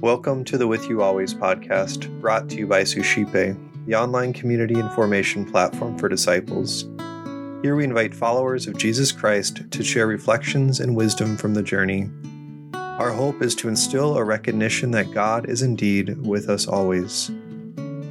Welcome 0.00 0.44
to 0.44 0.58
the 0.58 0.66
With 0.66 0.86
You 0.90 1.00
Always 1.00 1.32
podcast, 1.32 2.20
brought 2.20 2.50
to 2.50 2.56
you 2.56 2.66
by 2.66 2.84
Suscipe, 2.84 3.56
the 3.86 3.94
online 3.94 4.34
community 4.34 4.74
and 4.74 4.90
formation 4.92 5.50
platform 5.50 5.98
for 5.98 6.10
disciples. 6.10 6.82
Here 7.62 7.74
we 7.74 7.84
invite 7.84 8.14
followers 8.14 8.66
of 8.66 8.76
Jesus 8.76 9.12
Christ 9.12 9.62
to 9.70 9.82
share 9.82 10.06
reflections 10.06 10.80
and 10.80 10.94
wisdom 10.94 11.38
from 11.38 11.54
the 11.54 11.62
journey. 11.62 12.10
Our 12.74 13.12
hope 13.12 13.40
is 13.40 13.54
to 13.56 13.68
instill 13.68 14.18
a 14.18 14.24
recognition 14.24 14.90
that 14.90 15.12
God 15.12 15.48
is 15.48 15.62
indeed 15.62 16.18
with 16.26 16.50
us 16.50 16.68
always. 16.68 17.30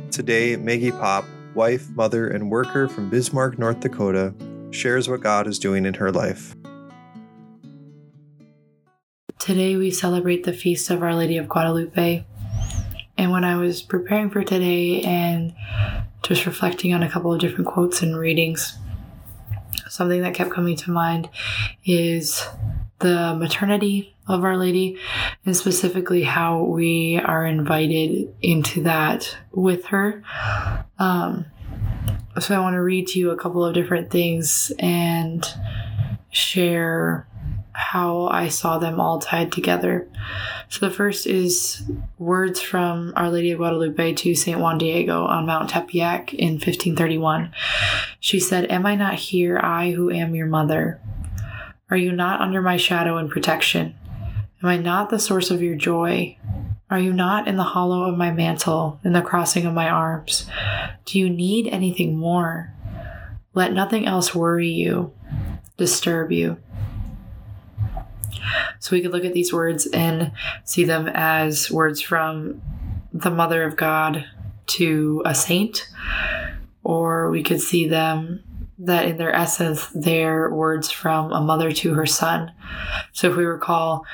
Today, 0.10 0.56
Maggie 0.56 0.90
Pop, 0.90 1.26
wife, 1.54 1.90
mother, 1.92 2.28
and 2.28 2.50
worker 2.50 2.88
from 2.88 3.12
Bismarck, 3.12 3.60
North 3.60 3.82
Dakota, 3.82 4.34
shares 4.72 5.08
what 5.08 5.22
God 5.22 5.46
is 5.46 5.60
doing 5.60 5.86
in 5.86 5.94
her 5.94 6.12
life. 6.12 6.53
Today 9.44 9.76
we 9.76 9.92
celebrate 9.92 10.46
the 10.46 10.54
feast 10.54 10.90
of 10.90 11.04
Our 11.04 11.14
Lady 11.14 11.36
of 11.36 11.50
Guadalupe. 11.50 12.24
And 13.18 13.30
when 13.30 13.44
I 13.44 13.58
was 13.58 13.82
preparing 13.82 14.30
for 14.30 14.42
today 14.42 15.02
and 15.02 15.54
just 16.22 16.46
reflecting 16.46 16.94
on 16.94 17.04
a 17.04 17.10
couple 17.10 17.34
of 17.34 17.42
different 17.42 17.68
quotes 17.68 18.02
and 18.02 18.18
readings, 18.18 18.78
something 19.90 20.22
that 20.22 20.34
kept 20.34 20.52
coming 20.52 20.78
to 20.78 20.92
mind 20.92 21.30
is 21.84 22.48
the 23.00 23.36
maternity 23.36 24.16
of 24.30 24.46
Our 24.46 24.56
Lady 24.56 24.98
and 25.46 25.58
specifically 25.58 26.24
how 26.24 26.64
we 26.64 27.18
are 27.18 27.46
invited 27.46 28.34
into 28.42 28.84
that 28.84 29.38
with 29.52 29.88
her. 29.88 30.24
Um, 31.00 31.48
so 32.40 32.56
I 32.56 32.62
want 32.62 32.76
to 32.76 32.82
read 32.82 33.08
to 33.08 33.20
you 33.20 33.32
a 33.32 33.38
couple 33.38 33.66
of 33.66 33.74
different 33.74 34.10
things 34.10 34.72
and 34.80 35.46
share 36.32 37.28
how 37.74 38.28
I 38.28 38.50
saw 38.50 38.78
them 38.78 39.00
all 39.00 39.20
tied 39.20 39.52
together. 39.52 40.08
So 40.70 40.88
the 40.88 40.94
first 40.94 41.28
is 41.28 41.84
words 42.18 42.62
from 42.62 43.14
Our 43.16 43.30
Lady 43.30 43.52
of 43.52 43.58
Guadalupe 43.58 44.14
to 44.14 44.36
St. 44.36 44.60
Juan 44.60 44.78
Diego 44.78 45.26
on 45.26 45.46
Mount 45.46 45.70
Tepeyac 45.70 46.34
in 46.34 46.54
1531. 46.54 47.52
She 48.20 48.40
said, 48.40 48.72
Am 48.72 48.86
I 48.86 48.96
not 48.96 49.16
here, 49.16 49.60
I 49.60 49.92
who 49.92 50.12
am 50.12 50.36
your 50.36 50.48
mother? 50.48 51.02
Are 51.90 51.98
you 51.98 52.12
not 52.12 52.42
under 52.42 52.62
my 52.62 52.78
shadow 52.78 53.18
and 53.18 53.30
protection? 53.30 53.96
Am 54.62 54.70
I 54.70 54.78
not 54.78 55.10
the 55.10 55.20
source 55.20 55.52
of 55.52 55.62
your 55.62 55.76
joy? 55.76 56.38
Are 56.90 57.00
you 57.00 57.12
not 57.12 57.48
in 57.48 57.58
the 57.58 57.64
hollow 57.64 58.04
of 58.04 58.18
my 58.18 58.32
mantle, 58.32 59.00
in 59.04 59.14
the 59.14 59.22
crossing 59.22 59.66
of 59.66 59.74
my 59.74 59.90
arms? 59.90 60.48
Do 61.06 61.20
you 61.20 61.30
need 61.30 61.68
anything 61.68 62.18
more? 62.18 62.74
Let 63.54 63.74
nothing 63.74 64.06
else 64.06 64.34
worry 64.34 64.70
you, 64.70 65.12
disturb 65.78 66.32
you. 66.32 66.58
So 68.80 68.96
we 68.96 69.02
could 69.02 69.12
look 69.12 69.26
at 69.26 69.34
these 69.34 69.54
words 69.54 69.86
and 69.88 70.32
see 70.66 70.84
them 70.84 71.10
as 71.14 71.72
words 71.72 72.02
from 72.02 72.62
the 73.12 73.32
Mother 73.32 73.64
of 73.64 73.76
God 73.76 74.26
to 74.66 75.22
a 75.26 75.36
saint, 75.36 75.88
or 76.84 77.30
we 77.30 77.44
could 77.44 77.62
see 77.62 77.88
them 77.88 78.44
that 78.80 79.06
in 79.06 79.18
their 79.18 79.34
essence, 79.34 79.88
they're 79.94 80.50
words 80.50 80.90
from 80.92 81.32
a 81.32 81.42
mother 81.42 81.72
to 81.72 81.94
her 81.94 82.06
son. 82.06 82.52
So 83.12 83.30
if 83.30 83.38
we 83.38 83.46
recall 83.46 84.06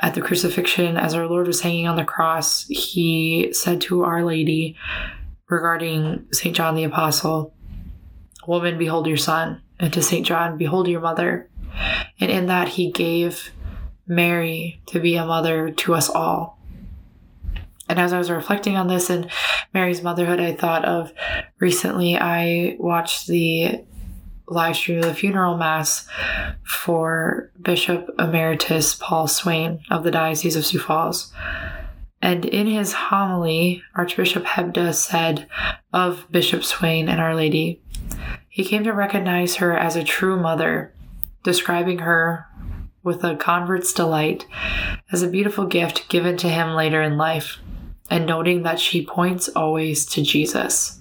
at 0.00 0.14
the 0.14 0.20
crucifixion, 0.20 0.96
as 0.96 1.14
our 1.14 1.26
Lord 1.26 1.46
was 1.46 1.62
hanging 1.62 1.86
on 1.86 1.96
the 1.96 2.04
cross, 2.04 2.66
he 2.66 3.50
said 3.52 3.80
to 3.82 4.04
Our 4.04 4.24
Lady 4.24 4.76
regarding 5.48 6.26
St. 6.32 6.54
John 6.54 6.74
the 6.74 6.84
Apostle, 6.84 7.54
Woman, 8.46 8.78
behold 8.78 9.06
your 9.06 9.16
son. 9.16 9.62
And 9.80 9.92
to 9.92 10.02
St. 10.02 10.26
John, 10.26 10.56
behold 10.58 10.86
your 10.86 11.00
mother. 11.00 11.50
And 12.20 12.30
in 12.30 12.46
that, 12.46 12.68
he 12.68 12.90
gave 12.90 13.50
Mary 14.06 14.80
to 14.86 15.00
be 15.00 15.16
a 15.16 15.26
mother 15.26 15.70
to 15.70 15.94
us 15.94 16.08
all. 16.10 16.58
And 17.88 17.98
as 17.98 18.12
I 18.12 18.18
was 18.18 18.30
reflecting 18.30 18.76
on 18.76 18.88
this 18.88 19.10
and 19.10 19.30
Mary's 19.72 20.02
motherhood, 20.02 20.40
I 20.40 20.52
thought 20.52 20.84
of 20.84 21.12
recently 21.60 22.16
I 22.16 22.76
watched 22.78 23.26
the 23.26 23.84
live 24.48 24.76
stream 24.76 24.98
of 24.98 25.04
the 25.04 25.14
funeral 25.14 25.56
mass 25.56 26.06
for 26.64 27.50
Bishop 27.60 28.10
Emeritus 28.18 28.94
Paul 28.94 29.26
Swain 29.26 29.80
of 29.90 30.04
the 30.04 30.10
Diocese 30.10 30.56
of 30.56 30.66
Sioux 30.66 30.78
Falls. 30.78 31.32
And 32.20 32.46
in 32.46 32.66
his 32.66 32.94
homily, 32.94 33.82
Archbishop 33.94 34.44
Hebda 34.44 34.94
said 34.94 35.46
of 35.92 36.26
Bishop 36.30 36.64
Swain 36.64 37.08
and 37.08 37.20
Our 37.20 37.34
Lady, 37.34 37.82
he 38.48 38.64
came 38.64 38.84
to 38.84 38.92
recognize 38.92 39.56
her 39.56 39.76
as 39.76 39.96
a 39.96 40.04
true 40.04 40.38
mother, 40.38 40.94
describing 41.42 41.98
her 41.98 42.46
with 43.04 43.22
a 43.22 43.36
convert's 43.36 43.92
delight 43.92 44.46
as 45.12 45.22
a 45.22 45.28
beautiful 45.28 45.66
gift 45.66 46.08
given 46.08 46.36
to 46.38 46.48
him 46.48 46.70
later 46.70 47.00
in 47.02 47.16
life, 47.16 47.58
and 48.10 48.26
noting 48.26 48.62
that 48.62 48.80
she 48.80 49.04
points 49.04 49.48
always 49.50 50.04
to 50.06 50.22
Jesus. 50.22 51.00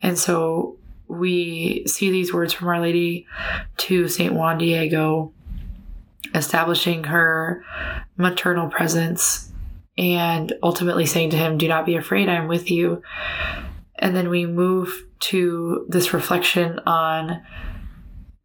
And 0.00 0.18
so 0.18 0.78
we 1.08 1.84
see 1.86 2.10
these 2.10 2.32
words 2.32 2.52
from 2.52 2.68
Our 2.68 2.80
Lady 2.80 3.26
to 3.78 4.08
St. 4.08 4.32
Juan 4.32 4.58
Diego, 4.58 5.32
establishing 6.34 7.04
her 7.04 7.64
maternal 8.16 8.68
presence 8.68 9.52
and 9.98 10.52
ultimately 10.62 11.04
saying 11.04 11.30
to 11.30 11.36
him, 11.36 11.58
Do 11.58 11.68
not 11.68 11.84
be 11.84 11.96
afraid, 11.96 12.28
I'm 12.28 12.48
with 12.48 12.70
you. 12.70 13.02
And 13.98 14.16
then 14.16 14.30
we 14.30 14.46
move 14.46 15.04
to 15.20 15.84
this 15.88 16.14
reflection 16.14 16.78
on 16.86 17.42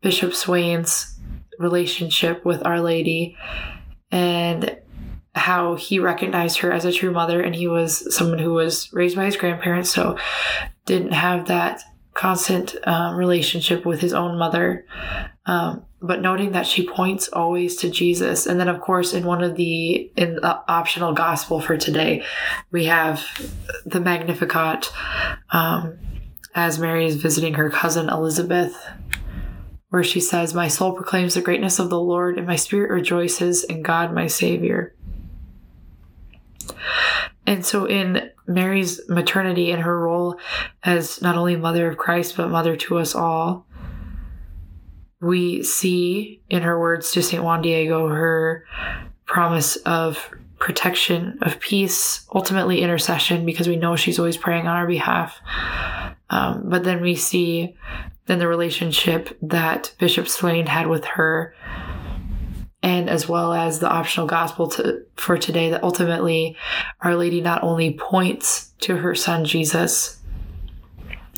Bishop 0.05 0.35
Swain's 0.35 1.19
relationship 1.57 2.45
with 2.45 2.63
Our 2.63 2.79
Lady 2.79 3.35
and 4.11 4.77
how 5.33 5.73
he 5.73 5.97
recognized 5.97 6.59
her 6.59 6.71
as 6.71 6.85
a 6.85 6.91
true 6.91 7.11
mother 7.11 7.41
and 7.41 7.55
he 7.55 7.67
was 7.67 8.15
someone 8.15 8.37
who 8.37 8.53
was 8.53 8.93
raised 8.93 9.15
by 9.15 9.25
his 9.25 9.35
grandparents 9.35 9.89
so 9.89 10.15
didn't 10.85 11.13
have 11.13 11.47
that 11.47 11.81
constant 12.13 12.75
um, 12.87 13.15
relationship 13.15 13.83
with 13.83 13.99
his 13.99 14.13
own 14.13 14.37
mother. 14.37 14.85
Um, 15.47 15.83
but 16.03 16.21
noting 16.21 16.51
that 16.51 16.67
she 16.67 16.87
points 16.87 17.27
always 17.29 17.75
to 17.77 17.89
jesus 17.89 18.45
and 18.45 18.59
then 18.59 18.67
of 18.67 18.81
course 18.81 19.13
in 19.13 19.25
one 19.25 19.43
of 19.43 19.55
the 19.55 20.11
in 20.15 20.35
the 20.35 20.71
optional 20.71 21.13
gospel 21.13 21.59
for 21.59 21.77
today 21.77 22.23
we 22.71 22.85
have 22.85 23.23
the 23.85 23.99
magnificat 23.99 24.91
um, 25.51 25.97
as 26.53 26.77
mary 26.77 27.05
is 27.05 27.15
visiting 27.15 27.55
her 27.55 27.69
cousin 27.69 28.09
elizabeth 28.09 28.75
where 29.89 30.03
she 30.03 30.19
says, 30.19 30.53
My 30.53 30.67
soul 30.67 30.93
proclaims 30.93 31.33
the 31.33 31.41
greatness 31.41 31.79
of 31.79 31.89
the 31.89 31.99
Lord, 31.99 32.37
and 32.37 32.47
my 32.47 32.55
spirit 32.55 32.91
rejoices 32.91 33.63
in 33.63 33.81
God 33.81 34.13
my 34.13 34.27
Savior. 34.27 34.95
And 37.47 37.65
so, 37.65 37.85
in 37.85 38.31
Mary's 38.47 39.01
maternity 39.07 39.71
and 39.71 39.81
her 39.83 39.99
role 39.99 40.39
as 40.83 41.21
not 41.21 41.37
only 41.37 41.55
mother 41.55 41.87
of 41.87 41.97
Christ, 41.97 42.37
but 42.37 42.49
mother 42.49 42.75
to 42.75 42.97
us 42.97 43.13
all, 43.13 43.67
we 45.21 45.63
see 45.63 46.41
in 46.49 46.63
her 46.63 46.79
words 46.79 47.11
to 47.11 47.23
St. 47.23 47.43
Juan 47.43 47.61
Diego 47.61 48.07
her 48.07 48.65
promise 49.25 49.75
of 49.77 50.29
protection, 50.59 51.37
of 51.41 51.59
peace, 51.59 52.25
ultimately 52.33 52.81
intercession, 52.81 53.45
because 53.45 53.67
we 53.67 53.75
know 53.75 53.95
she's 53.95 54.19
always 54.19 54.37
praying 54.37 54.67
on 54.67 54.75
our 54.75 54.87
behalf. 54.87 55.39
Um, 56.29 56.63
but 56.65 56.83
then 56.83 57.01
we 57.01 57.15
see 57.15 57.75
then 58.25 58.39
the 58.39 58.47
relationship 58.47 59.37
that 59.41 59.93
Bishop 59.99 60.27
Swain 60.27 60.65
had 60.65 60.87
with 60.87 61.05
her, 61.05 61.53
and 62.81 63.09
as 63.09 63.27
well 63.27 63.53
as 63.53 63.79
the 63.79 63.89
optional 63.89 64.27
gospel 64.27 64.67
to, 64.69 65.03
for 65.15 65.37
today, 65.37 65.69
that 65.71 65.83
ultimately 65.83 66.57
Our 67.01 67.15
Lady 67.15 67.41
not 67.41 67.63
only 67.63 67.93
points 67.93 68.73
to 68.81 68.97
her 68.97 69.15
son 69.15 69.45
Jesus, 69.45 70.19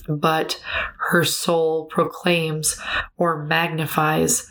but 0.07 0.61
her 1.09 1.23
soul 1.23 1.85
proclaims 1.85 2.79
or 3.17 3.43
magnifies 3.43 4.49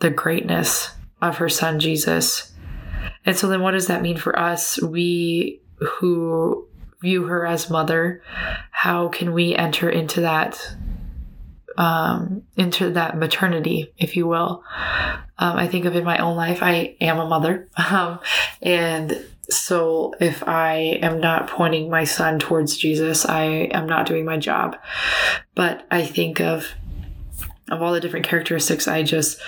the 0.00 0.10
greatness 0.10 0.90
of 1.20 1.38
her 1.38 1.48
son 1.48 1.80
Jesus. 1.80 2.52
And 3.24 3.36
so 3.36 3.48
then 3.48 3.60
what 3.60 3.72
does 3.72 3.86
that 3.86 4.02
mean 4.02 4.16
for 4.16 4.38
us? 4.38 4.80
We 4.82 5.60
who 5.78 6.66
view 7.00 7.24
her 7.24 7.46
as 7.46 7.70
mother, 7.70 8.22
how 8.70 9.08
can 9.08 9.32
we 9.32 9.54
enter 9.54 9.88
into 9.88 10.20
that 10.22 10.76
um, 11.76 12.42
into 12.56 12.90
that 12.90 13.16
maternity, 13.16 13.92
if 13.98 14.16
you 14.16 14.26
will. 14.26 14.62
Um, 15.38 15.56
I 15.56 15.66
think 15.66 15.84
of 15.84 15.96
in 15.96 16.04
my 16.04 16.18
own 16.18 16.36
life, 16.36 16.62
I 16.62 16.96
am 17.00 17.18
a 17.18 17.26
mother. 17.26 17.68
Um, 17.90 18.20
and 18.62 19.24
so 19.50 20.14
if 20.20 20.46
I 20.48 20.98
am 21.02 21.20
not 21.20 21.48
pointing 21.48 21.90
my 21.90 22.04
son 22.04 22.38
towards 22.38 22.76
Jesus, 22.76 23.26
I 23.26 23.44
am 23.44 23.86
not 23.86 24.06
doing 24.06 24.24
my 24.24 24.38
job. 24.38 24.76
But 25.54 25.86
I 25.90 26.04
think 26.04 26.40
of 26.40 26.66
of 27.70 27.80
all 27.80 27.92
the 27.92 28.00
different 28.00 28.26
characteristics 28.26 28.86
I 28.86 29.02
just 29.02 29.40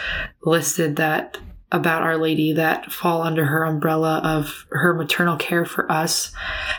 listed 0.42 0.96
that 0.96 1.38
about 1.72 2.02
Our 2.02 2.16
Lady 2.16 2.52
that 2.52 2.92
fall 2.92 3.22
under 3.22 3.44
her 3.44 3.64
umbrella 3.64 4.20
of 4.22 4.66
her 4.70 4.94
maternal 4.94 5.36
care 5.36 5.64
for 5.64 5.90
us, 5.90 6.32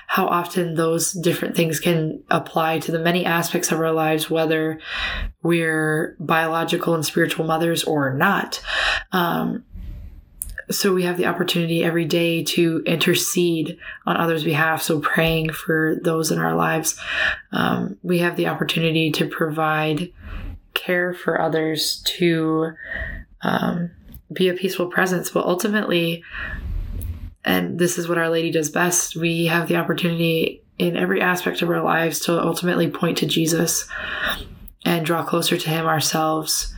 how 0.08 0.28
often 0.28 0.76
those 0.76 1.12
different 1.12 1.56
things 1.56 1.80
can 1.80 2.24
apply 2.30 2.80
to 2.80 2.92
the 2.92 3.00
many 3.00 3.26
aspects 3.26 3.72
of 3.72 3.80
our 3.80 3.92
lives, 3.92 4.30
whether 4.30 4.80
we're 5.44 6.16
biological 6.20 6.96
and 6.96 7.06
spiritual 7.06 7.46
mothers 7.46 7.84
or 7.84 8.14
not. 8.14 8.62
Um, 9.12 9.66
so 10.70 10.94
we 10.94 11.04
have 11.04 11.18
the 11.18 11.28
opportunity 11.28 11.84
every 11.84 12.06
day 12.06 12.44
to 12.44 12.84
intercede 12.86 13.78
on 14.06 14.18
others' 14.18 14.44
behalf. 14.44 14.82
So 14.82 15.00
praying 15.00 15.52
for 15.52 15.98
those 16.02 16.32
in 16.32 16.40
our 16.40 16.56
lives. 16.56 17.00
Um, 17.52 17.98
we 18.04 18.20
have 18.20 18.36
the 18.36 18.48
opportunity 18.48 19.12
to 19.12 19.28
provide 19.28 20.12
care 20.74 21.14
for 21.14 21.42
others, 21.42 22.02
to 22.18 22.72
um, 23.42 23.92
be 24.32 24.50
a 24.50 24.54
peaceful 24.54 24.88
presence. 24.88 25.30
But 25.30 25.46
ultimately, 25.46 26.24
and 27.44 27.80
this 27.80 27.98
is 27.98 28.08
what 28.08 28.18
Our 28.18 28.30
Lady 28.30 28.52
does 28.52 28.70
best, 28.70 29.16
we 29.16 29.46
have 29.46 29.68
the 29.68 29.78
opportunity 29.78 30.64
in 30.78 30.96
every 30.96 31.22
aspect 31.22 31.62
of 31.62 31.70
our 31.70 31.82
lives 31.82 32.20
to 32.22 32.40
ultimately 32.40 32.90
point 32.90 33.18
to 33.20 33.26
Jesus 33.26 33.88
and 34.86 35.06
draw 35.06 35.24
closer 35.24 35.58
to 35.58 35.70
Him 35.70 35.86
ourselves. 35.86 36.74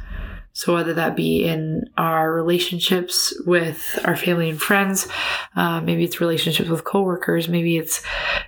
So, 0.54 0.74
whether 0.74 0.94
that 0.96 1.16
be 1.16 1.46
in 1.46 1.90
our 1.98 2.34
relationships 2.34 3.34
with 3.46 4.00
our 4.04 4.16
family 4.16 4.50
and 4.50 4.62
friends, 4.62 5.07
uh, 5.56 5.80
maybe 5.80 6.04
it's 6.04 6.19
relationships 6.19 6.69
with 6.69 6.84
coworkers, 6.84 7.48
maybe 7.48 7.78
it's 7.78 8.04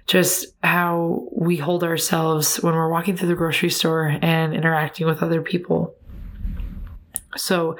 just 0.08 0.48
how 0.62 1.28
we 1.32 1.58
hold 1.58 1.84
ourselves 1.84 2.58
when 2.58 2.74
we're 2.74 2.90
walking 2.92 3.16
through 3.16 3.30
the 3.30 3.36
grocery 3.36 3.70
store 3.70 4.18
and 4.22 4.54
interacting 4.54 5.08
with 5.08 5.24
other 5.24 5.42
people. 5.42 5.96
So, 7.38 7.78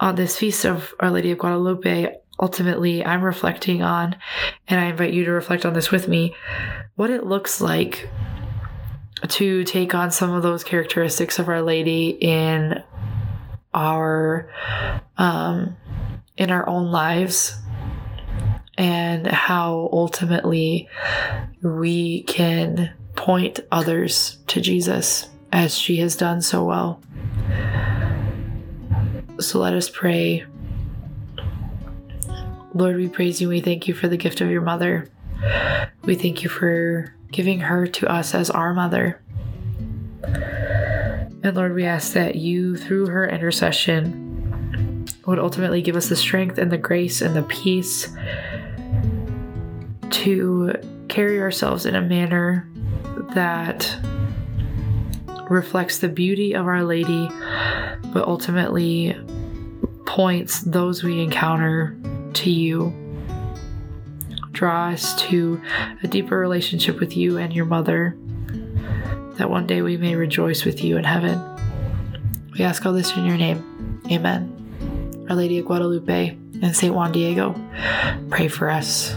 on 0.00 0.14
this 0.14 0.36
feast 0.36 0.64
of 0.64 0.94
Our 1.00 1.10
Lady 1.10 1.30
of 1.30 1.38
Guadalupe, 1.38 2.14
ultimately 2.40 3.04
I'm 3.04 3.22
reflecting 3.22 3.82
on, 3.82 4.16
and 4.68 4.80
I 4.80 4.86
invite 4.86 5.12
you 5.12 5.24
to 5.24 5.30
reflect 5.30 5.64
on 5.64 5.74
this 5.74 5.90
with 5.90 6.08
me, 6.08 6.34
what 6.96 7.10
it 7.10 7.26
looks 7.26 7.60
like 7.60 8.08
to 9.28 9.64
take 9.64 9.94
on 9.94 10.10
some 10.10 10.30
of 10.30 10.42
those 10.42 10.64
characteristics 10.64 11.38
of 11.38 11.48
Our 11.48 11.62
Lady 11.62 12.08
in 12.08 12.82
our 13.74 14.50
um, 15.16 15.76
in 16.36 16.50
our 16.50 16.68
own 16.68 16.90
lives 16.90 17.58
and 18.76 19.26
how 19.26 19.88
ultimately 19.92 20.88
we 21.62 22.22
can 22.24 22.92
point 23.14 23.60
others 23.70 24.38
to 24.46 24.60
Jesus 24.60 25.28
as 25.52 25.76
she 25.76 25.98
has 25.98 26.16
done 26.16 26.40
so 26.40 26.64
well. 26.64 27.00
So 29.40 29.58
let 29.58 29.74
us 29.74 29.88
pray. 29.88 30.44
Lord, 32.74 32.96
we 32.96 33.08
praise 33.08 33.40
you. 33.40 33.48
We 33.48 33.60
thank 33.60 33.88
you 33.88 33.94
for 33.94 34.08
the 34.08 34.16
gift 34.16 34.40
of 34.40 34.50
your 34.50 34.62
mother. 34.62 35.08
We 36.04 36.14
thank 36.14 36.42
you 36.42 36.48
for 36.48 37.14
giving 37.30 37.60
her 37.60 37.86
to 37.86 38.06
us 38.08 38.34
as 38.34 38.50
our 38.50 38.72
mother. 38.72 39.20
And 41.44 41.56
Lord, 41.56 41.74
we 41.74 41.84
ask 41.84 42.12
that 42.12 42.36
you, 42.36 42.76
through 42.76 43.08
her 43.08 43.28
intercession, 43.28 45.06
would 45.26 45.38
ultimately 45.38 45.82
give 45.82 45.96
us 45.96 46.08
the 46.08 46.16
strength 46.16 46.58
and 46.58 46.70
the 46.70 46.78
grace 46.78 47.20
and 47.20 47.34
the 47.34 47.42
peace 47.42 48.08
to 50.10 50.72
carry 51.08 51.40
ourselves 51.40 51.84
in 51.84 51.94
a 51.94 52.00
manner 52.00 52.68
that 53.34 53.96
reflects 55.50 55.98
the 55.98 56.08
beauty 56.08 56.54
of 56.54 56.66
Our 56.66 56.84
Lady, 56.84 57.28
but 58.12 58.26
ultimately 58.26 59.16
points 60.06 60.60
those 60.60 61.02
we 61.02 61.20
encounter 61.22 61.96
to 62.34 62.50
you. 62.50 62.92
Draw 64.52 64.90
us 64.90 65.20
to 65.22 65.60
a 66.02 66.06
deeper 66.06 66.38
relationship 66.38 67.00
with 67.00 67.16
you 67.16 67.38
and 67.38 67.52
your 67.52 67.64
mother 67.64 68.16
that 69.36 69.48
one 69.48 69.66
day 69.66 69.82
we 69.82 69.96
may 69.96 70.14
rejoice 70.14 70.64
with 70.64 70.84
you 70.84 70.96
in 70.98 71.04
heaven. 71.04 71.40
We 72.52 72.64
ask 72.64 72.84
all 72.84 72.92
this 72.92 73.16
in 73.16 73.24
your 73.24 73.38
name. 73.38 74.00
Amen. 74.10 75.26
Our 75.30 75.36
Lady 75.36 75.58
of 75.58 75.64
Guadalupe 75.64 76.28
and 76.62 76.76
St. 76.76 76.94
Juan 76.94 77.12
Diego, 77.12 77.54
pray 78.28 78.48
for 78.48 78.68
us. 78.68 79.16